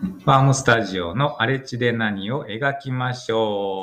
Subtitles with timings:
[0.00, 3.80] ファームスタジオの荒れ地で何を描きましょ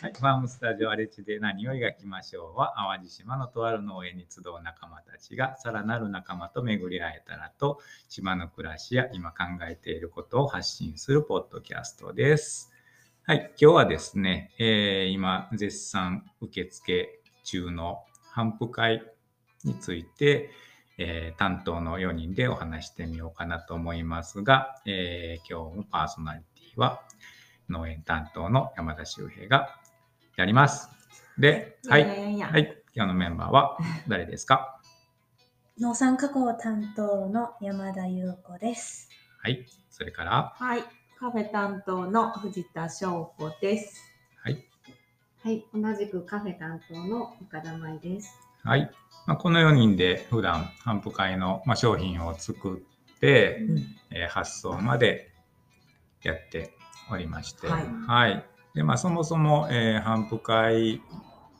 [0.00, 0.02] い。
[0.02, 7.78] はい、ファームスタジオ荒れ地で何を描きましょうは、淡路島のとある農園に集う仲間たちが、さらなる仲間と巡り会えたらと、
[8.08, 12.72] 島の暮らしや今考えていることを発信するポッドキャストです。
[13.22, 13.52] はい。
[13.60, 18.02] 今日はですね、えー今、絶賛受付中の
[18.32, 19.04] 反復会
[19.62, 20.50] について、
[20.98, 27.02] えー担当の4人でお話してみようかなと思いますが、えー今日もパーソナリティは
[27.68, 29.80] 農園担当の山田修平が
[30.36, 30.88] やります。
[31.38, 32.04] で、はい
[32.40, 32.82] はい。
[32.94, 33.76] 今日のメンバーは
[34.08, 34.80] 誰ですか？
[35.80, 39.08] 農産加工担当の山田優子です。
[39.42, 39.66] はい。
[39.90, 40.84] それから、はい。
[41.18, 44.00] カフェ担当の藤田翔子です。
[44.42, 44.64] はい。
[45.42, 48.38] はい、同じくカフェ担当の岡田舞です。
[48.62, 48.90] はい。
[49.26, 53.60] まあ、この4人で普段、反復会の、まあ、商品を作って、
[54.10, 55.32] えー発送まで
[56.22, 56.72] やって
[57.10, 58.44] おりまして、はい。
[58.74, 61.00] で、まあ、そもそも、えー、反復会、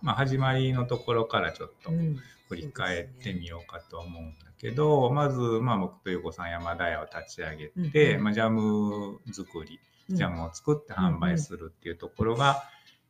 [0.03, 2.19] まあ、始まりのところからちょっとうん。
[2.49, 8.25] 振り返ってみようかと思うんだけど、まず、まあ、僕とゆうこさん山田屋を立ち上げて、うんうん。
[8.25, 9.81] まあ、ジャム作り、
[10.11, 12.63] ジャムを作って販売するっていうところが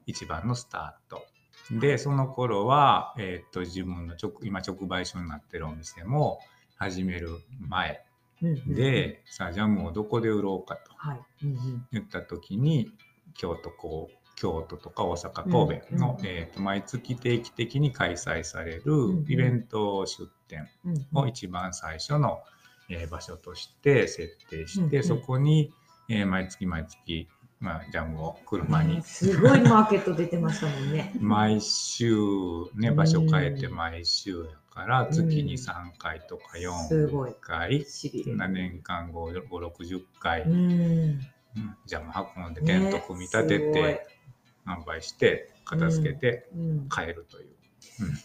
[0.06, 1.26] 一番のスタート。
[1.70, 6.40] で、その頃は、えーっと、自分の直、今直売所になってるお店も
[6.76, 8.04] 始める前
[8.66, 10.92] で、さあ、ジャムをどこで売ろうかと
[11.92, 12.90] 言った時に、
[13.34, 22.40] 京都こう、京都とか大阪、神戸の、うんえーっと毎月定期的に開催されるんイベント出店うんを一番最初の、
[22.90, 25.72] えー場所として設定して、そこに、
[26.08, 27.28] えー毎月毎月、
[27.64, 31.14] まあ、ジャムを車にすごいマーケット出てましたもんね。
[31.18, 32.14] 毎週
[32.74, 38.36] ね場所変えて毎週やからん月に3回とかすごい4回、しびれる。
[38.36, 40.52] 7年間560回、うん。
[40.52, 41.20] うん
[41.86, 44.06] ジャム運んでテント組み立てて
[44.66, 46.88] 販売して片付けてうん。
[46.90, 47.54] 帰るという、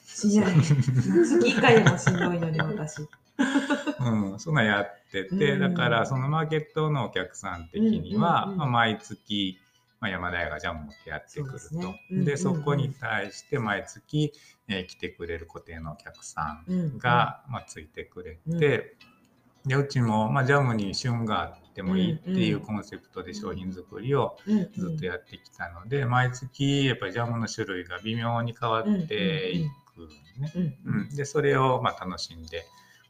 [0.05, 0.51] しんどい。
[0.59, 3.07] 月1回でもしんどいのに私。
[3.99, 5.59] うんそんなんやってて、うん。
[5.59, 9.57] だからそのマーケットのお客さん的には、まあ、毎月、
[9.99, 12.23] まあ、山田屋がジャム持ってやってくると。
[12.25, 14.33] でそこに対して毎月、
[14.67, 18.95] えー来てくれる固定のお客さんうんが、まあ、ついてくれて、
[19.65, 30.07] でうちも、まあ、ジャムに旬があってもいいっていうコンセプトで商品作りをうんずっとやってきたので、毎月やっぱりジャムの種類が微妙に変わっていく
[30.39, 30.51] ね。
[30.55, 30.77] うん。
[30.85, 31.15] うん。
[31.15, 32.65] でそれをまあ楽しんで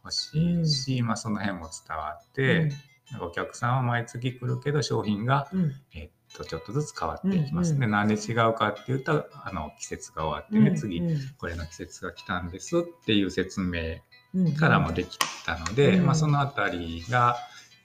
[0.09, 2.72] ほしいし、まあ、その辺も伝わって、
[3.12, 5.72] なんかお客さんは毎月来るけど商品が、うん。
[5.94, 7.70] えっとちょっとずつ変わっていきます。
[7.70, 11.18] うんうんでなんで違うかっていうとあの季節が終わってね、次うん。
[11.38, 13.97] これの季節が来たんですっていう説明
[14.36, 17.36] うんからもできたので、うんまあ、そのあたりが、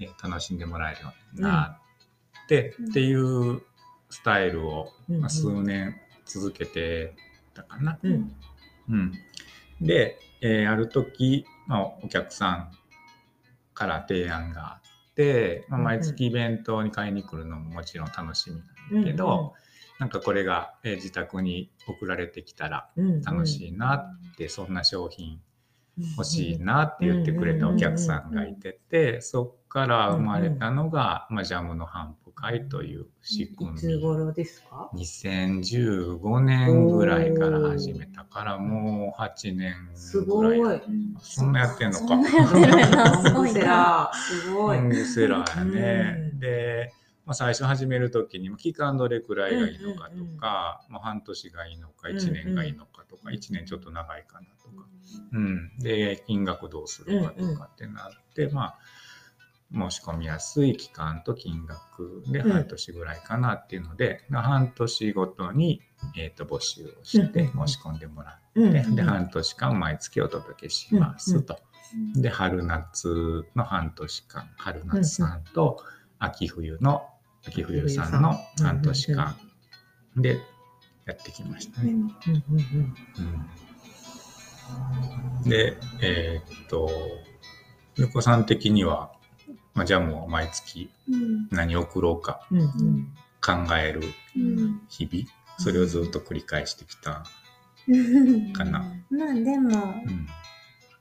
[0.01, 1.79] え楽しんでもらえるようにな
[2.45, 2.91] って、うん。
[2.91, 3.63] っていう
[4.11, 5.21] スタイルを、うん。
[5.21, 5.97] まあ、数年
[6.27, 7.15] 続けて
[7.55, 7.99] たかな。
[8.03, 8.33] うん。
[8.91, 9.13] うん、
[9.81, 12.71] で、えーある時、まあ、お客さん
[13.75, 14.81] から提案があ
[15.13, 15.85] って、まあ、うんうん。
[15.87, 18.57] 毎月イベントに買いに来るのももちろん楽しみ
[18.97, 19.55] なんだけど、
[19.99, 22.91] なんかこれが、えー自宅に送られてきたら
[23.25, 25.41] 楽しいなって、そんな商品
[26.17, 34.01] 欲しいなって言ってくれたお客さんがいてて、そっから生まれたのが、まあ、ジャムの反復会という仕組いつみ。
[34.01, 40.59] 頃ですか？2015年ぐらいから始めたから、もう8年すごい。
[40.59, 40.83] ぐらい。
[41.21, 42.07] そんなやってんのか。
[42.07, 44.79] そんなやってるんやな、すごいすごい。
[44.79, 46.17] ロングセラーやね。
[46.19, 46.93] うんで、
[47.25, 54.87] まあ、最初始めるときに、まあ期間どれくらいがいいのかとか、まあ、半年がいいのか、1年がいいのかとか、1年ちょっと長いかなとか、
[55.33, 58.79] うん、で、金額どうするかとかってなって、まあ、
[59.75, 62.53] 申し込みやすい期間と金額でうん。
[62.53, 65.83] 半年ぐらいかなっていうので、半年ごとに、
[66.17, 67.67] えー、と募集をしてうん。
[67.67, 68.95] 申し込んでもらって、うん。
[68.97, 71.59] で半年間毎月お届けしますと。
[72.15, 75.83] で春夏の半年間春夏さんと
[76.19, 77.07] 秋冬の
[77.47, 79.37] 秋冬さんの半年間
[80.17, 80.41] で
[81.05, 81.93] やってきましたね。
[81.93, 82.01] うん。
[82.01, 82.09] うん。
[82.27, 82.95] うん。
[85.43, 85.49] うん。
[85.49, 86.89] でえーっと
[87.97, 89.13] ゆうこさん的には、
[89.75, 91.49] まあ、ジャムを毎月うん。
[91.51, 92.41] 何送ろうか
[93.41, 94.01] 考える
[94.37, 94.81] うん。
[94.89, 95.29] 日々
[95.59, 97.25] それをずっと繰り返してきた。
[97.89, 98.53] うん。
[98.53, 98.85] かな。
[99.11, 100.27] まあでも、うん。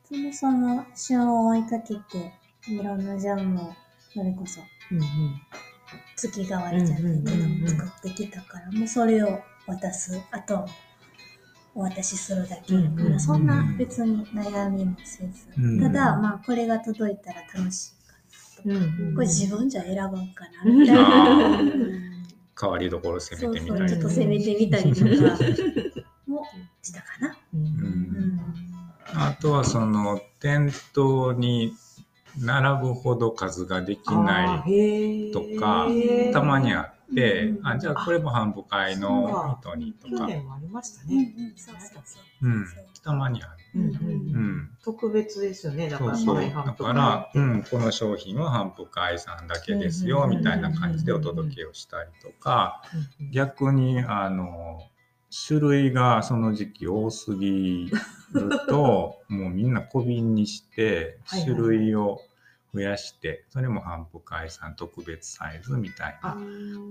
[0.04, 2.34] そもそも旬を追いかけて、
[2.68, 3.74] いろんなジャムを、
[4.14, 4.62] それこそ
[4.92, 5.00] うん
[6.16, 10.68] 月替わりじゃないけど、作ってきたから、もうそれを渡す、あと、
[11.76, 12.62] お渡しするだけ。
[12.62, 13.19] だから、うんうんうん。
[13.19, 15.81] そんな別に悩みもせず、うん。
[15.81, 18.03] ただ、まあ、これが届いたら楽しい
[18.63, 20.71] これ自分じゃ選ばんかな。
[20.71, 21.62] みたいあな。
[21.62, 22.13] ー
[22.60, 24.00] 変わりどころ攻めてみたりそうそう。
[24.01, 25.38] ちょっと攻めてみたりとか
[26.27, 26.44] も
[26.81, 27.38] したかな。
[27.54, 27.62] うん。
[27.62, 28.39] うん
[29.15, 31.74] あとはその店頭に
[32.39, 35.88] 並ぶほど数ができないいとか
[36.31, 41.33] たまにあうんあじゃあこれも販布会の人にと去か、年もありましたね。
[41.56, 42.48] うそうそう。
[42.48, 42.65] うん、
[43.04, 43.51] たまにある。
[43.75, 45.89] うんうんううんん特別ですよね。
[45.89, 46.51] だからそうそう。
[46.51, 52.81] だから、うん、この商品は販布会さんだけですよ、うんみたいな感じでお届けをしたりとか、
[53.31, 54.81] 逆に、あの、
[55.48, 57.89] 種類がその時期多すぎ
[58.33, 62.21] ると、 もうみんな小瓶にして、はいはい種類を
[62.74, 66.36] 増やして、それも販布会さん特別サイズみたいな。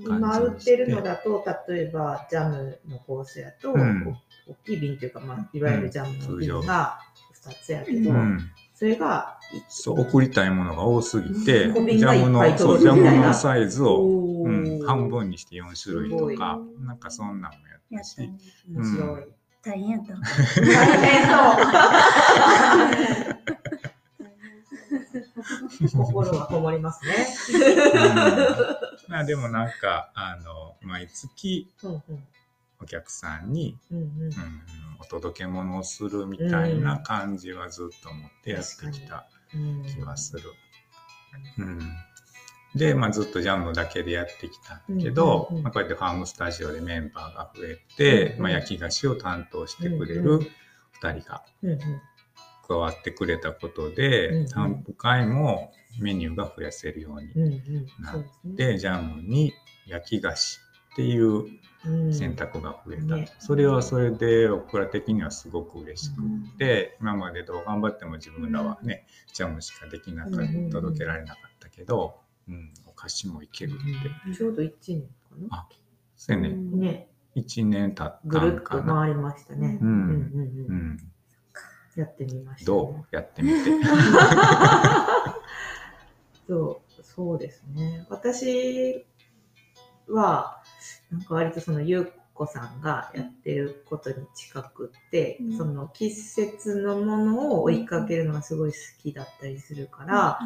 [0.04, 4.16] 今売ってるのだと、例えばジャムのコースやと、うん。
[4.48, 7.00] 大きい瓶というか、まあ、いわゆるジャムの瓶が
[7.44, 9.38] 2つやけど、うん、それが
[9.68, 17.58] そう送りたいものが多すぎて、ジャムのそうジャムのサイズを、おうん、ー半分にして4種類とかなんかそんなんも
[17.90, 18.20] やっし。
[18.20, 18.32] やったたね。
[18.68, 19.24] 面白い。
[19.62, 20.14] 大変やった。
[25.92, 27.26] 心がこもりますね。
[29.08, 31.70] まあでもなんか、あの、毎月
[32.80, 34.06] お客さんに、うんうん。
[34.22, 34.32] うん、
[35.00, 40.42] お届け物をするみたいな感じはずっと思ってやってきたうん気はする。
[41.58, 41.80] うん。
[42.74, 50.40] で、まあずっとジャムだけでやってきたけど、まあこうやってファームスタジオでメンバーが増えて、まあ焼き菓子を担当してくれる
[51.02, 51.44] 2人が
[52.72, 54.84] 加わってくれたことで、うんうん。
[54.96, 57.86] 会もメニューが増やせるようにうんうん。
[58.10, 58.56] そうですね。
[58.56, 59.52] で、ジャムに
[59.86, 60.58] 焼き菓子
[60.92, 61.44] っていう
[61.84, 62.14] うん。
[62.14, 63.16] 選択が増えた。
[63.16, 63.28] ね。
[63.40, 74.36] それはそれで僕ら的にはすごく嬉しくって、今までどう頑張っても自分らはね、ジャムしかできなかった、うんうんうん届けられなかったけど、うん、お菓子もいけるって。
[74.36, 75.08] ちょうど1年か
[75.40, 75.56] な。
[75.58, 75.68] あ
[76.14, 78.94] そうやね、ね、1年経ぐるったんかな。
[78.94, 79.78] 回りましたね。
[79.80, 79.88] うん。
[79.88, 81.11] うんうんううんん、
[81.96, 83.14] やってみました、どう？
[83.14, 83.70] やってみて。
[86.48, 88.06] そう、そうですね。
[88.08, 89.04] 私
[90.08, 90.62] は、
[91.10, 95.56] なんか割とそのゆうこさんがやってることに近くって、うん。
[95.56, 100.38] その季節のものを追いかけるのがすごい好きだったりするから、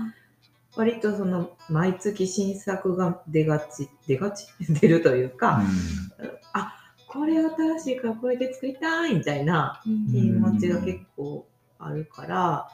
[0.76, 4.46] 割とその毎月新作が出がち、出がち？
[4.69, 5.62] 出るというか、
[6.52, 6.75] あ、
[7.17, 9.89] これ新しいからこれで作りたいみたいな気
[10.31, 11.47] 持ちが結構
[11.79, 12.69] あるから、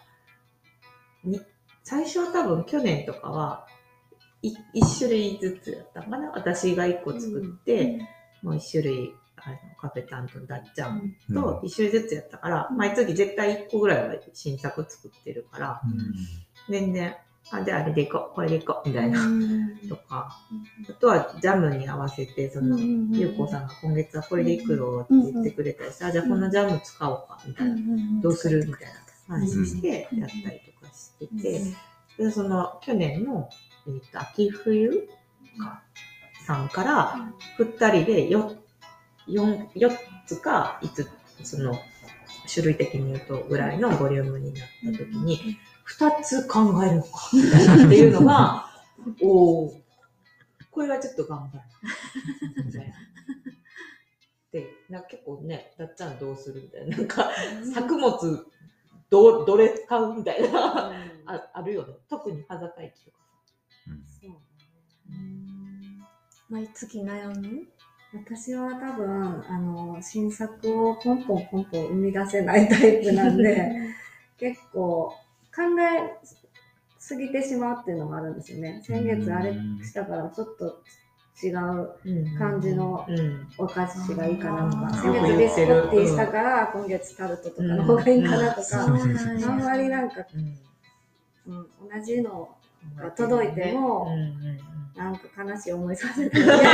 [1.25, 1.41] に
[1.85, 3.67] 最初は多分去年とかは
[4.43, 6.33] い一種類ずつやったかな？
[6.35, 8.01] 私が一個作って、
[8.43, 11.35] もう一種類あのカフェ担当のだっちゃんうん。
[11.35, 15.81] と一種類ずつやったから、毎月絶対一個ぐらいは新作作ってるから
[16.69, 17.17] 全然
[17.51, 18.35] あじゃああれでいこう。
[18.35, 18.89] これでいこう。
[18.89, 19.21] みたいな、
[19.89, 20.39] とか。
[20.89, 27.77] あとはジャムに合わせてその、ゆうこさんが今月はこれでいくよって言ってくれたりして、あじゃあこのジャム使おうかみたいな、
[28.23, 28.89] どうするみたい
[29.29, 31.61] な話してやったりとかしてて、
[32.19, 33.49] でその去年の、
[33.87, 35.09] えーと秋冬
[35.59, 35.83] か
[36.47, 38.57] さんから2人で 4,
[39.29, 39.97] 4, 4
[40.27, 41.09] つか5つ
[41.45, 41.79] その
[42.53, 45.59] 種類的に言うとぐらいのボリュームになった時に
[45.99, 47.31] 2つ考えるのか。
[47.33, 48.67] みたいなっていうのが
[49.23, 49.83] おお
[50.71, 52.65] これはちょっと頑張る。
[52.67, 52.95] みたいな。
[54.53, 56.97] でなんか結構ねだっちゃんどうするみたいな。
[56.97, 57.31] なんか
[57.75, 58.47] 作物
[59.11, 60.93] どどれ使うみたいな。
[61.27, 61.95] ああるよね。
[62.09, 63.17] 特に羽坂駅とか
[66.49, 67.67] 毎月悩む？
[68.15, 73.73] 私は多分あの新作をポンポンポンポン生み出せないタイプなんで
[74.37, 75.15] 結構
[75.55, 76.17] 考え
[76.99, 78.81] すぎてしまうっていうのがあるんですよね。
[78.85, 80.83] 先月あれしたからちょっと
[81.43, 84.85] 違う感じのうんお菓子がいいかなとか。
[84.85, 84.93] うん。
[84.95, 90.25] 先月ビスコッティしたから今月タルトとかの方がいいかなとか、 あんまりなんか、
[91.47, 92.57] うんうん、同じの
[92.97, 94.09] が届いても
[94.95, 96.65] なんか悲しい思いさせてか思っち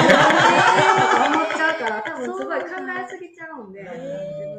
[1.61, 3.85] ゃうから、多分すごい考えすぎちゃうんで、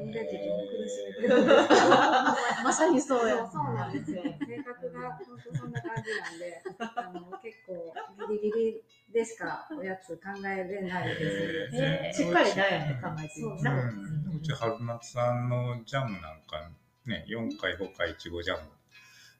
[0.09, 3.47] 自分で自分を苦しめてるんです、まさにそうや。
[3.51, 4.23] そうなんですよ。
[4.23, 7.93] 性格が本当そんな感じなんで、あの結構
[8.27, 12.23] ギリギリでしかおやつ考えれないです。
[12.23, 14.33] しっかり悩んで考えてるう。
[14.33, 16.69] んうち春夏さんのジャムなんか
[17.05, 18.61] ね、4回、5回いちごジャム。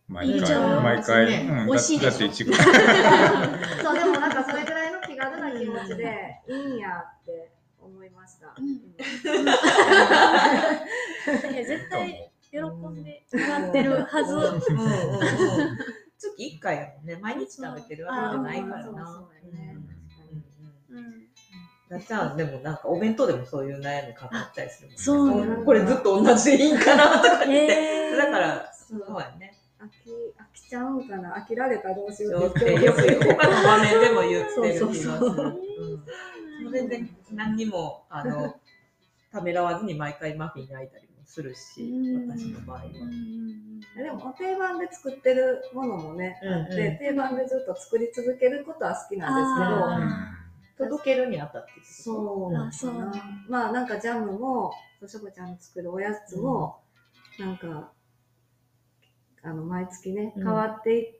[0.07, 2.53] 毎いいじゃ回、毎回、ねうん美味しいでしょだっていちご。
[2.53, 2.65] そう、
[3.93, 7.51] でもなんかそれぐらいの気軽な気持ちでいいんやって
[7.89, 8.55] 思いました。
[8.57, 8.65] うん
[11.53, 14.35] いや絶対喜んでもらってるはず。
[16.17, 17.17] 月1回やもんね。
[17.21, 18.83] 毎日食べてるわけじゃないからな。
[18.83, 18.99] そうそ
[19.31, 19.77] うやね
[20.89, 21.13] うんうんうんうん。
[21.89, 25.01] なっちゃん、でもなんかお弁当でもそういう悩みかかったりするもんね。
[25.01, 25.25] そ
[25.61, 27.73] うこれずっと同じでいいんかなとか言って。
[27.73, 29.55] へーだから、そうやね。
[29.79, 29.93] 飽き、
[30.37, 35.68] 飽きちゃうんかな飽きられたらどうしようよくよく他の場面でも言ってる気がする。
[36.71, 38.55] 全然何にも、あの、
[39.31, 41.91] ためらわずに毎回マフィン焼いたりもするし、
[42.27, 42.85] 私の場合は。
[43.95, 46.61] でも定番で作ってるものもね、うんうん。
[46.61, 50.15] あって定番でずっと作り続けることは好きなんで
[50.77, 52.55] すけど、届けるにあたってそう。
[52.55, 53.11] あそう。
[53.47, 54.71] まあなんかジャムも、
[55.05, 56.81] しょこちゃんの作るおやつも、
[57.37, 57.91] なんか、
[59.41, 60.43] あの、毎月ね、うん。
[60.43, 61.18] 変わってい,、っ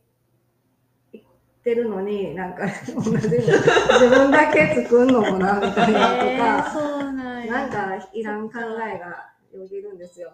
[1.69, 7.51] てるのに、なんか同じの自分だけ作るのもな、みたいなとか、 そうなんや。
[7.51, 10.31] なんかいらん考えがよぎるんですよ。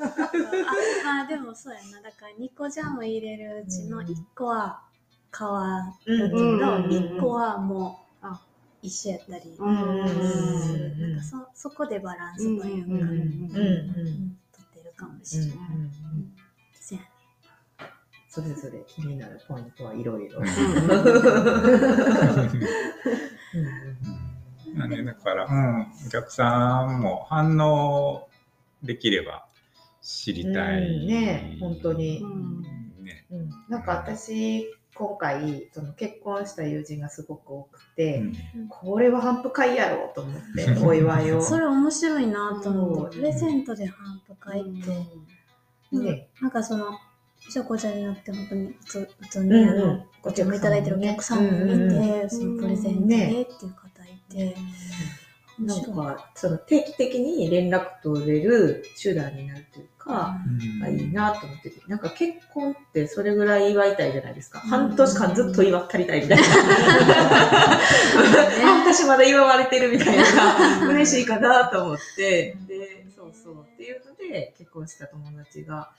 [0.00, 0.04] あ
[1.04, 2.02] まあでもそうやな。
[2.02, 4.82] だから2個ジャム入れるうちの1個は
[5.36, 8.40] 変わるけど、うんうん1個はもうあ
[8.82, 9.56] 一緒やったり。
[9.58, 13.54] なんかそそこでバランスというか、取っ
[14.72, 15.56] てるかもしれない。
[18.28, 20.40] それぞれ気になるポイントはいろいろ。
[24.74, 28.28] なんでだから、うん、お客さんも反応
[28.82, 29.46] できれば
[30.02, 30.82] 知りたい。
[30.82, 32.20] うんね本当に。
[32.22, 32.62] うん。
[33.04, 33.24] ね。
[33.30, 38.22] うんなんか私、今回、その結婚した友人がすごく多くて、
[38.68, 41.40] これは反復会やろうと思って、 お祝いを。
[41.40, 43.22] それ面白いなと思って、うん。
[43.22, 44.70] プレゼントで反復会って、
[45.92, 46.04] うん。
[46.04, 46.28] ね。
[46.40, 46.98] なんかその、
[47.40, 49.68] しょこちゃんじゃなくて、本当に普通普通に、うんうん。
[49.68, 54.56] あのご注文いただいてるお客さんもいて、うんうんうそのプレゼントでっていう方いて、
[55.58, 56.16] 面なん。
[56.16, 60.84] か、その定期的に連絡取れる手段になるというか、うん。
[60.84, 64.60] あいいなと思ってて、なんか結婚ってそれぐらい祝いたいじゃないですか。
[64.60, 66.44] 半年間ずっと祝ったりたいみたいな。
[68.62, 70.80] 半年まだ祝われてるみたいな。
[70.80, 73.66] のが嬉しいかなと思って、で、そうそう。
[73.74, 75.90] っていうので、結婚した友達が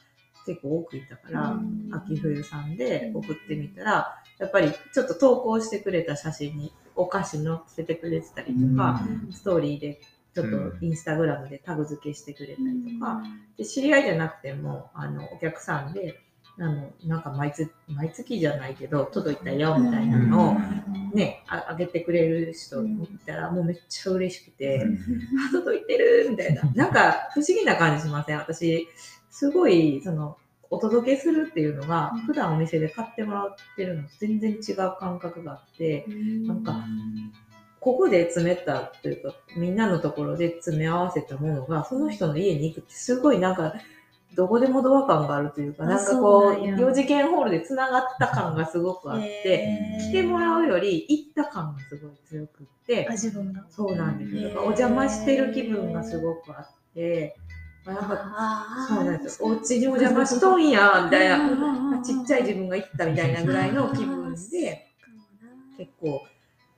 [0.50, 1.89] 結構多くいたから、うん。
[1.91, 9.01] 秋冬さんで送ってみたら、やっぱりちょっと投稿してくれた写真にお菓子載せてくれてたりとか、
[9.32, 10.01] ストーリーで
[10.34, 13.22] ちょっとインスタグラムでタグ付けしてくれたりとか、
[13.58, 16.20] で知り合いじゃなくても、あの、お客さんで、
[16.58, 20.58] あの、なんか毎月、毎月じゃないけど、届いたよみたいなのを
[21.15, 24.86] ね、ああげてくれる人見たら、もうめっちゃ嬉しくて、
[25.48, 26.63] あ届いてるみたいな。
[26.75, 28.38] なんか不思議な感じしません？
[28.38, 28.88] 私、
[29.30, 30.38] すごい、その、
[30.72, 36.06] お届けするっていうのが、普段お店で買ってもらってるのと全然違う感覚があって、
[36.46, 36.86] なんか、
[37.80, 43.74] ここで詰めたというか、みんなのところで詰め合わせたものが、その人の家に行くってすごいなんか、
[44.36, 46.76] どこでもドア感があるというか、あなんかそこう、うなんや。
[46.76, 53.66] 4次元ホールで繋がった感がすごくあって、来てもらうより行った感がすごい強くってあ、、自分が。
[53.70, 54.58] そうなんです。
[54.58, 57.38] お邪魔してる気分がすごくあって、
[57.89, 59.48] あなんかあそうなんですよ。
[59.48, 61.55] お家にお邪魔しとんや、みたいな。
[61.98, 64.88] なちっちゃい自分が行ったみたいなぐらいの気分で、
[65.77, 66.22] 結構、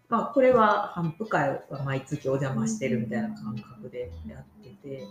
[0.09, 5.03] まあこれは反復会は毎月お邪魔してるみたいな感覚でやってて、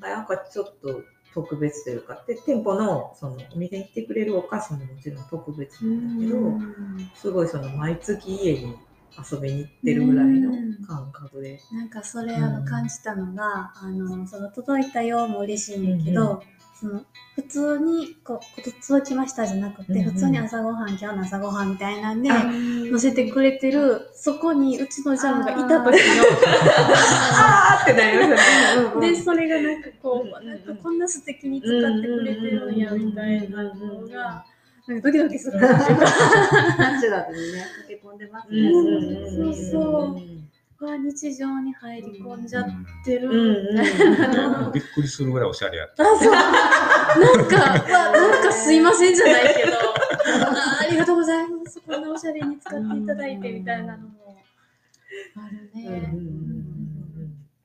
[0.00, 1.02] あなんかちょっと
[1.34, 6.38] 特別というか、で店舗のそのお店に来てくれるお菓子ももちろん特別なんだけど、
[7.14, 8.76] すごいその毎月家に
[9.18, 10.50] 遊びに行ってるぐらいの
[10.86, 11.60] 感覚で。
[11.72, 17.00] なんかそれあの感じたのが、あのその届いたよも嬉しいんだけど、うんその
[17.34, 25.96] 普通にこうこ届きましたじゃなくて、うんうん普通に朝ごはん今日の朝ごはんみたいなんであ載せてくれてるそこにうちのジャムがいた時
[27.32, 29.12] あーってなりますよのね。
[29.12, 34.44] でそれがなんかこう、うんなんかこんな素敵に使ってくれてるんやみたいなのが。
[34.88, 35.84] なんかドキドキするっていうか、
[36.78, 38.70] ナチュラルにね、溶け込んでますね。
[39.30, 40.20] そうそ
[40.80, 42.66] うわ日常に入り込んじゃっ
[43.04, 43.72] てる。
[44.74, 46.02] びっくりするぐらいおしゃれやった。
[46.02, 46.32] あ、そう。
[46.32, 51.80] なんか、わなんかすいませんじゃないけど、あありがとうございます。
[51.80, 54.36] こんなおしゃれに使っていただいてみたいなのも
[55.36, 56.10] あるうんうんうんね。
[56.12, 56.16] う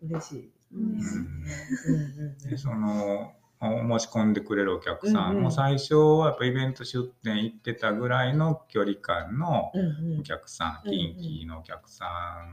[0.07, 0.51] ん嬉しい。
[0.73, 5.41] うんうんうんでそのお申し込んでくれるお客さん。
[5.41, 12.05] も最初はやっぱイベント出店行ってたぐらいの距離感のうんお客さん、近畿のお客さ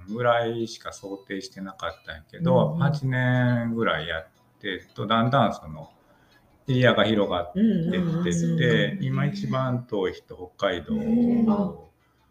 [0.06, 2.82] んぐらいしか想定してなかったんやけど、うんうん。
[2.82, 4.26] 8年ぐらいやっ
[4.60, 5.90] てるとだんだんその
[6.68, 10.92] エリアが広がってうんってうんって、今一番遠い人北海道。
[11.50, 11.74] あ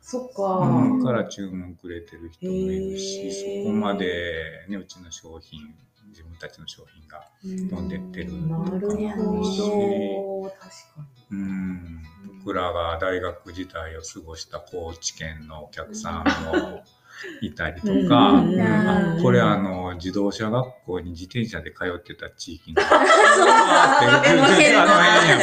[0.02, 0.60] そっか。
[0.60, 2.98] うんから注文くれてる人もいるへー。
[2.98, 5.76] し、そこまで、ね、うちの商品
[6.10, 10.50] 自分たちの商品が飛んでってるなるほど。
[10.50, 12.04] 確かうん、
[12.40, 16.84] 僕らが大学時代を過ごした高知県のお客さんも
[17.42, 19.22] いたりとか、うん。
[19.22, 22.82] これあの自動車学校に自転車で通ってた地域の
[23.36, 23.46] そう。
[23.46, 23.48] そう。
[23.48, 23.50] そう。
[23.50, 25.40] ああの辺のあの辺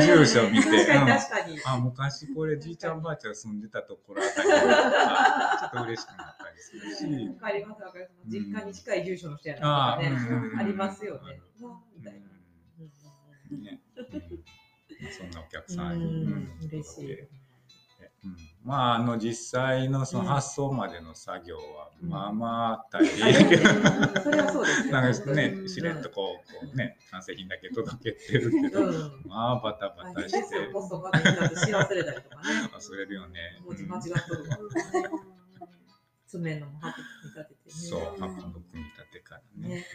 [0.00, 1.58] や住所見て、確かにうん確かに。
[1.66, 7.28] あ昔これじいちゃんばあちゃん住んでたところあたちょっと嬉しくなったりするし。
[7.28, 8.14] わかりますわかります。
[8.28, 10.08] 実家に近い住所の人やあな。
[10.08, 10.50] とかね。
[10.58, 11.40] ありますよね。
[11.96, 12.20] みたいね。
[13.50, 13.80] うん。
[15.12, 17.18] そんなお客さんうに、ん嬉しい。
[18.24, 23.68] うんまああの実際のそのうん発送までの作業は、うんまあまあ大あ変やけど、
[24.22, 29.22] それはそうですよなんかねうんしれっとこうこうね完成品だけ届けてるけど、うん。
[29.26, 30.38] まあバタバタして
[31.94, 32.70] れたりとかね。
[32.74, 33.60] 忘れるよね。
[33.66, 34.58] 文字間違っとるわ。
[36.26, 37.74] 爪のもハ見立ててね。
[37.74, 39.86] そう、箱の組み立てからね。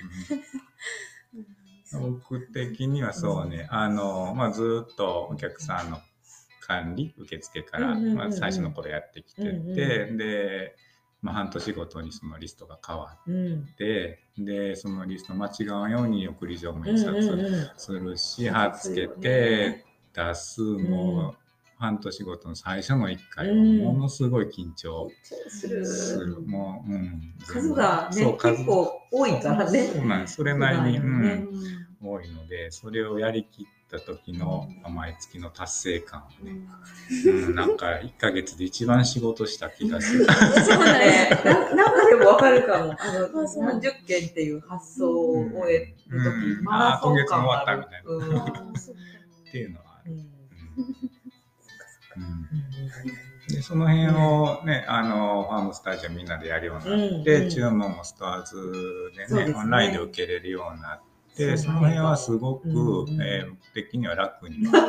[1.99, 5.99] 僕的にはそうね、あの、まあ、ずっとお客さんの
[6.69, 10.75] 管理、受付から、うんうんうんうんまあ、最初の頃やってきてて、うんうんで、
[11.21, 13.67] まあ、半年ごとにそのリストが変わうん。
[13.71, 19.83] って、で、そのリスト間違わんように送り状もうん印刷うんうんするし、貼っつけて、
[20.13, 21.37] 出す、もう、
[21.79, 25.09] 半年ごとの最初の1回はうんものすごい緊張
[25.47, 25.85] する。
[25.85, 26.39] する。
[26.41, 27.33] もう、うん。
[27.45, 29.87] 数がねそう、数結構多いからね。
[29.87, 30.27] そうなん。
[30.27, 31.49] それなりに、うん、
[32.01, 34.93] 多いので、それをやりきった時のうん。
[34.93, 36.53] 毎月の達成感はね、
[37.25, 40.25] うん、なんか1ヶ月で一番仕事した気がする。
[40.25, 40.35] そう
[40.85, 41.29] だね。
[41.29, 42.95] ね、ななんかでもわかるかも。
[42.99, 43.63] あの、あそう。
[43.63, 46.63] 何十件っていう発想を終えるとき、うん。
[46.63, 48.11] マラソン今月終わったみたいな。
[48.11, 48.21] うん。
[48.39, 48.43] っ
[49.51, 50.13] ていうのはある。
[50.13, 50.29] うん。
[53.47, 57.49] でその辺をね、あの、ファームスタジオみんなでやるようになって、うんうん。
[57.49, 59.53] 注文もストアーズでねね。
[59.55, 61.08] オンラインで受けれるようになって、
[61.57, 64.83] そそうの辺はすごく、うんえー僕的には楽に なっ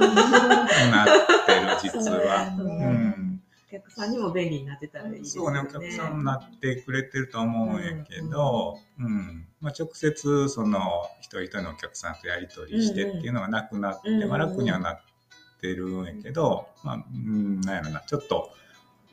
[1.46, 2.57] てる、実は。
[2.59, 3.42] ううん。
[3.68, 5.61] お客さんにも便利になってたらいいですよね。
[5.61, 9.46] そうね、お客さんになってくれてると思うんやけど、うん。
[9.61, 10.81] まあ、直接その
[11.20, 15.01] 一人一人のお客さんとやり取りしてっていうのがなくなって、うんうんまあ、楽にはなっ
[15.61, 18.51] てるんやけど、まあ、うん、なんやろな、ちょっと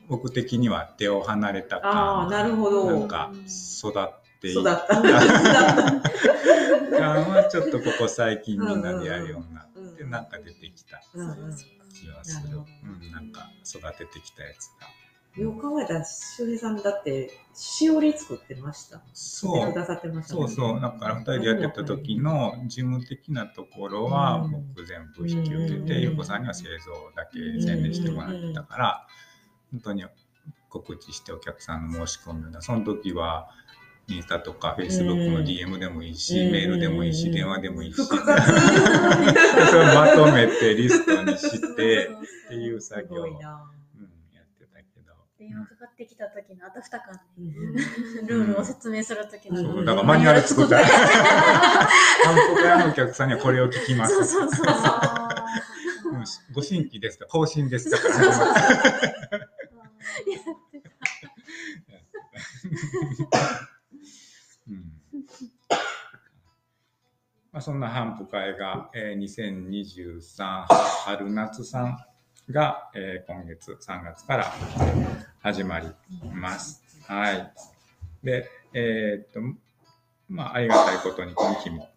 [0.08, 2.90] 僕的には手を離れたあ感あ、なるほど。
[2.90, 3.30] なんか
[3.78, 4.86] 育ってい育った。
[6.98, 11.02] 感はちょっとここ最近みんなでやるようになって、うんなんか出てきた。
[11.92, 12.58] 気がする。
[12.84, 15.42] うん、なんか育ててきたやつが。
[15.42, 19.02] よく考えたら、しおりさんだって、しおり作ってました。
[19.12, 19.56] そう。
[19.60, 20.40] 作ってくださってましたね。
[20.40, 24.50] そうそう、だから2人でやってた時の事務的なところはうん。
[24.74, 26.02] 僕全部引き受けて、うん。
[26.02, 29.06] ゆうこさんには製造だけ宣伝してもらってたから、
[29.70, 30.04] 本当に
[30.68, 33.50] 告知してお客さんの申し込みをその時は
[34.08, 36.52] インスタとかフェイスブックの DM でもいいし、うん。
[36.52, 38.42] メールでもいいし、電話でもいいし、複雑。
[39.70, 42.08] それをまとめてリストにして
[42.46, 43.32] っていうす作業を、うん。
[43.38, 43.50] や
[44.42, 45.12] ってたけど。
[45.38, 47.20] 電話かかってきた時のあたふた感ね。
[47.36, 47.74] うん。
[48.26, 49.66] ルールを説明する時の、うん。
[49.76, 50.80] そうだからマニュアル作った。
[50.80, 50.86] 韓
[52.54, 54.14] 国屋のお客さんにはこれを聞きます。
[54.14, 54.76] そうそうそうそう。
[56.14, 56.24] うん。
[56.54, 57.26] ご新規ですか？
[57.26, 57.98] 更新ですか？
[57.98, 59.88] から始まっ
[60.22, 60.88] てやってた
[64.68, 64.92] うん
[67.52, 70.66] まあ、そんな反復会が、えー、2023
[71.06, 71.98] 春夏さん
[72.50, 74.52] が、えー今月3月から
[75.42, 75.88] 始まり
[76.32, 76.82] ます。
[77.06, 77.52] はい。
[78.22, 79.40] で、えーっと、
[80.28, 81.88] まあ、ありがたいことに今期も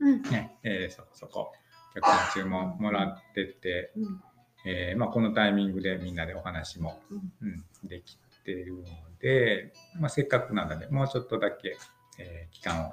[0.00, 1.52] うんね、えーそこそこ
[1.92, 4.22] お客さん注文もらってて、うん
[4.66, 7.00] えーまあ、このタイミングでみんなでお話も、
[7.42, 8.84] うんできているの
[9.20, 11.76] で、まあ、せっかくなのでもうちょっとだけ、
[12.18, 12.92] えー期間を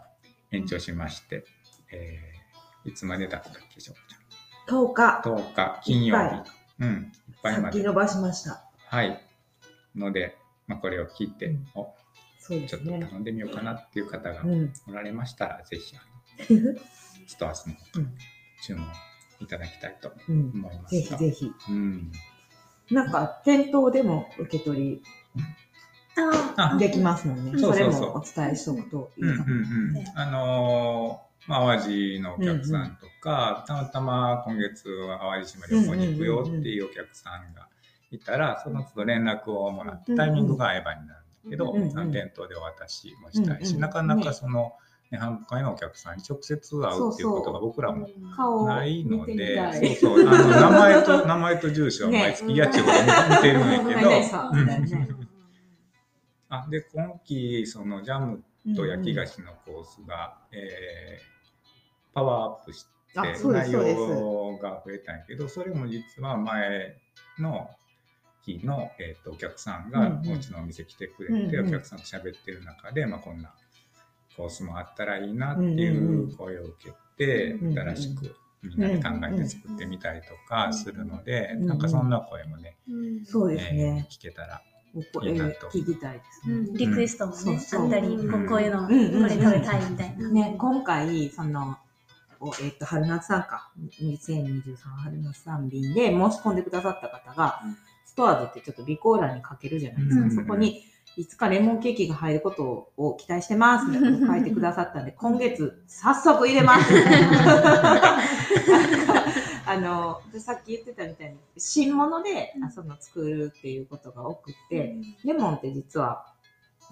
[0.51, 1.45] 延長しまして、
[1.91, 2.31] えー
[2.83, 5.21] いつまでだったっけ、しょうち10日、ゃん。
[5.21, 6.51] 10日金曜いっ日。
[6.79, 7.77] うん、いっぱいまで。
[7.77, 8.63] 先延ばしました。
[8.87, 9.21] はい。
[9.95, 10.35] ので、
[10.65, 11.93] まあ、これを聞いて、うんお
[12.39, 12.83] そうですね。
[12.83, 14.73] ちょっと頼んでみようかなっていう方がうん。
[14.87, 15.99] おられましたら、ぜひ、あ
[16.51, 16.75] の
[17.27, 18.17] ストアスの方からうん
[18.63, 18.87] 注文
[19.41, 20.51] いただきたいとうん。
[20.55, 21.17] 思いますぜひが。
[21.19, 21.51] ぜひ。
[21.69, 22.11] うん。
[22.89, 25.03] なんか、店頭でも受け取り
[26.78, 27.52] できますもんね。
[27.54, 27.60] うん。
[27.60, 29.56] それもお伝えしとくというんうんいかも。
[29.56, 29.93] うん。
[29.93, 30.13] ね。
[30.15, 37.67] あのーまあ、淡路のお客さんとか、たまたま今月は淡路島旅行に行くよっていうお客さんが
[38.12, 44.74] いたら、その都度連絡をもらって、タイミングが合えばになるんだけど、うんうんあの店頭でお渡しもしたいし、うんうんなかなかその、
[45.10, 48.08] ね、販売のお客さんに直接会うっていうことが僕らも
[48.65, 49.58] ないので。
[50.00, 54.12] そうそう、あの名前と、名前と住所は毎月家賃を見てるんやけど、
[56.51, 58.43] あで、今期、そのジャム
[58.75, 59.37] と焼き菓子。
[59.37, 61.31] 子のコースが、えー
[62.13, 66.97] パワーアップして内容が増えたんやけどそれも実は前
[67.39, 67.69] の
[68.45, 70.33] 日の、えー、とお客さんがうんうん。
[70.33, 71.67] うちのお店来てくれて、うんうん。
[71.69, 73.53] お客さんと喋ってる中で、まあ、こんな
[74.35, 83.25] コースもあったらいいなっていう声を受けて、うんうん新しくみんなで考えて作ってみたりとかするので、うんうんなんかそんな声もね、うん。
[83.25, 84.07] そうですえーね。
[84.09, 84.61] 聞けたら
[84.95, 85.67] お声いいなと。
[85.67, 86.56] 聞きたいですね。
[86.56, 87.86] うんリクエストもね、そうそう。
[87.86, 90.30] あったり、こうこういうの、これ食べたいみたいな。
[90.30, 91.77] ね、今回、その、
[92.39, 97.77] おえっ、と、春夏さんか、2023春夏さん便で申し込んでくださった方が、うん。
[98.06, 100.23] ストアーズってちょっと備考欄に書けるじゃないですか。
[100.23, 100.36] うん。
[100.36, 100.84] そこに、
[101.17, 106.93] いつかレモンケーキが入ることを期待してますみたいなことを書いてくださったんで、今月、早速入れます
[109.71, 116.25] あの、さっき言ってたみたいに、新物で、あその作るっていうことが多くて、レモンって実は、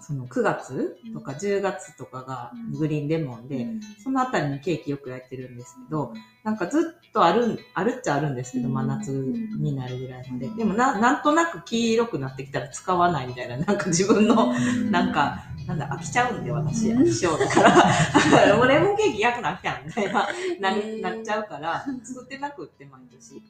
[0.00, 3.66] その9月とか10月とかがグリーンレモンで、
[4.02, 8.74] そのあたりにケーキよく焼いてるんですけど、なんかずっとあるん、あるっちゃあるんですけど、うん。
[8.74, 10.48] 真夏になるぐらいまで。
[10.48, 14.54] でもな、なんとなく黄色くなってきたら使わないみたいな、なんか自分の、
[14.90, 17.02] なんか、なんだ、飽きちゃうんで、私、うん。
[17.02, 20.28] 飽き性だから、 もうレモンケーキ焼くなきゃみたいな、
[20.60, 23.42] ななっちゃうから、作ってなくって、毎年。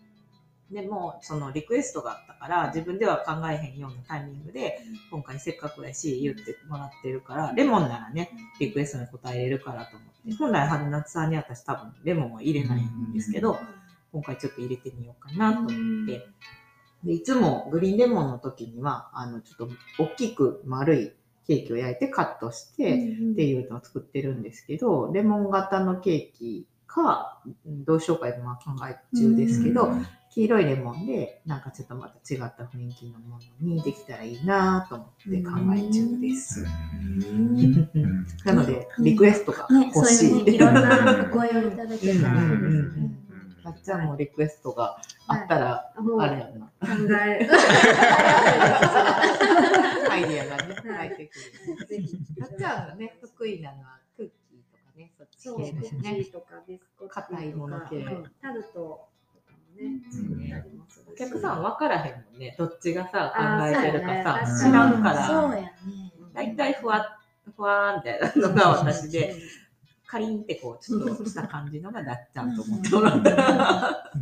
[0.70, 4.78] でも、そのリクエストがあったから、自分では考えへんようなタイミングで、
[5.10, 8.30] 今回せっかくやし、言ってもらってるから、レモンならね、
[8.60, 13.58] リクエストに答えれるからと思って、本来春夏さんに私多分レモンは入れないんですけど、
[14.12, 16.28] 今回ちょっと入れてみようかなと思って、
[17.02, 21.12] で、いつもグリーンレモンの時には、あの、ちょっと大きく丸い
[21.46, 22.94] ケーキを焼いてカットして、
[23.32, 30.06] っていうのを作ってるんですけど、レモン型のケーキか、うんどうしようか今考え中ですけど、うん。
[30.32, 36.64] 黄色いレモンで、なんかちょっとまた違った雰囲気のものにできたらいいなと思って考え中です。
[37.00, 37.90] うん。
[38.44, 40.38] なので、リクエストがね、そう欲しい。
[40.38, 42.34] いうね、いろんなお声をいただけたら。
[42.44, 42.50] うん。
[42.50, 42.58] うん。
[42.58, 42.74] うん。
[42.74, 43.16] うん。
[43.64, 44.06] あっちゃん。
[44.06, 44.96] もリクエストが
[45.30, 46.66] あったら、もうあれやな。
[46.80, 47.48] 考え。
[50.10, 51.34] アイディアがね、はい入ってく
[51.78, 51.86] る。
[51.86, 52.18] ぜひ。
[52.42, 56.10] あっちゃんがね、得意なのはクッキーとかね、そっちそう、系クッキですね。
[56.10, 59.08] ーとかビスコットとか硬いもの系うんタルトと
[59.46, 60.02] かもね、
[61.08, 62.56] お客さん分からへんもんね。
[62.58, 65.72] どっちがさ、考えてるかさ、知らんから、そうやね。
[66.34, 67.18] だいたいふわ
[67.56, 69.36] ふわーみたいなのが私で、
[70.06, 74.12] カリンってこう、ちょっとした感じのがだっちゃんと思ってもらったら、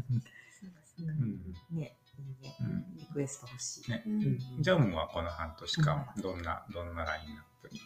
[1.02, 1.78] うん。
[1.78, 2.56] ね、いいね。
[2.60, 2.96] うん。
[2.96, 3.90] リクエスト欲しい。
[3.90, 4.02] ね。
[4.06, 4.62] うん。
[4.62, 7.80] ジャムはこの半年間、どんな、どんなラインナップに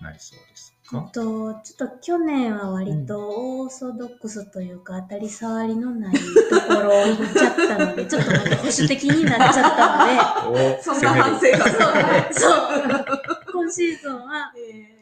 [0.00, 1.04] なりそうですか？
[1.06, 6.20] えっと、ちょっと去年は割とオーソドックスというか当たり障りのないと
[6.60, 14.52] ころを行っちゃったので、 ちょっとなんか保守的になっちゃったので、おそんな反省がそう、今シーズンは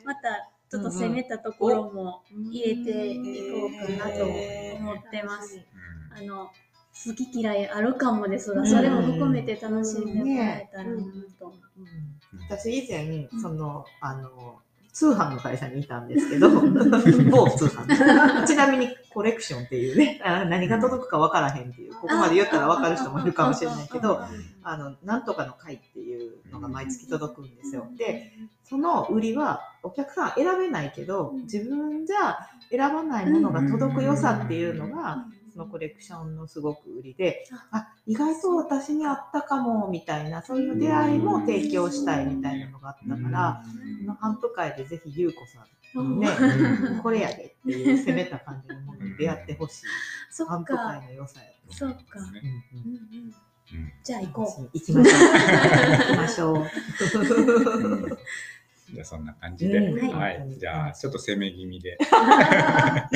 [0.05, 5.61] またちょっと攻めたところも入れていこうかなと思ってます。
[6.17, 6.51] あの、
[6.93, 10.97] 好き嫌いあるかもですが、それも含めて楽しんでもらえたらな
[11.39, 11.55] と。
[12.49, 14.59] 私以前、その、あの、
[14.93, 16.09] 通販の会社にいたん。
[16.09, 18.47] ですけど、某通販。
[18.47, 21.71] ちなみにコレクションっていうね、あ何が届くか分からへん。
[21.71, 24.21] っていう、ここまで言ったら分かる人もいるかもしれないけど、
[24.63, 25.25] あの、なん。
[25.25, 27.55] とかの会っていうのが毎月届くん。
[27.55, 27.87] ですよ。
[27.97, 28.33] で、
[28.65, 30.33] その売りはお客さん。
[30.35, 32.39] 選べないけど、自分じゃ
[32.71, 43.63] 選ばないものが届く良さっていうのが、そのコレクションのすごく売りで、あ、意外と私にあったかも、みたいな、そういう出会いも提供したいみたいなのがあったから、
[44.01, 45.65] この頒布会でぜひ、ゆうこさん
[45.99, 47.03] にね、うん。
[47.03, 49.87] これやでっていう攻めた感じのものに出会ってほしい。
[50.31, 51.03] そっ頒布会か。
[51.07, 51.75] の良さやと。
[51.75, 52.19] そっか。
[52.19, 52.33] 思う。
[52.33, 52.41] ね
[52.73, 52.81] うん。
[52.81, 52.97] うん
[53.73, 53.93] うん。
[54.03, 55.21] じゃあ行こ行きましょう。
[55.29, 56.57] 行きましょう。
[56.57, 58.19] うん
[58.93, 60.19] じゃあそんな感じで、うん。
[60.19, 63.07] はい、じゃあちょっと攻め気味で、 は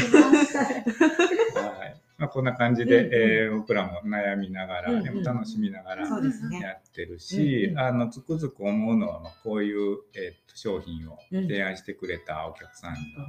[1.85, 6.09] いまあ、こんな感じで、うんうんえー僕らも悩みながら、うんうんでも楽しみながら。
[6.09, 13.27] やってるし、うんうんあのつくづく思うのは、まあ、こういう、えーと商品をうん提案してくれたお客さんには、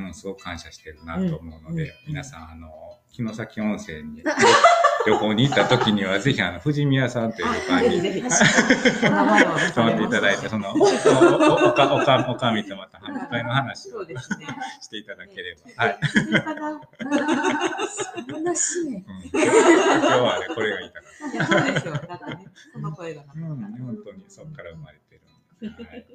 [0.00, 0.06] う。
[0.06, 2.70] うん、すごく感謝してるなと思うので、うんうん皆さん、あの、
[3.12, 4.22] 城崎温泉に
[5.06, 8.22] 旅行に行った時には、ぜひ、あの、富士宮さんという旅館に
[9.72, 14.46] 泊まっていただいて、その、お、お、お、おか、おか、おかみとまた、反対の話をそうですね。
[14.80, 15.84] していただければ。
[15.84, 15.98] はい。
[16.26, 16.80] いいかな。
[18.28, 19.04] そんなしね。
[19.06, 19.48] うん今日
[20.20, 21.92] はね、これが言いたかっいやそうですよ。
[21.94, 23.40] だってね、その声がなかた。
[23.40, 25.20] ったらうん、本当にそこから生まれて
[25.60, 25.84] るんで。
[25.84, 26.06] はい。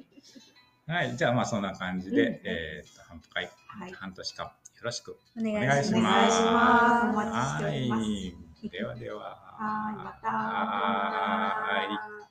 [0.86, 3.92] はい、じゃあ、まあ、そんな感じで、うんえっと、半会、はい。
[3.92, 5.94] 半年間、よろしくお願いしま。
[5.94, 5.94] す。
[5.94, 8.49] お願いしますお待ちしておりますはい。
[8.68, 9.38] ではでは。
[9.58, 12.29] はいまたはい。